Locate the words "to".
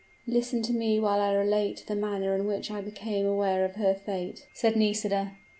0.63-0.73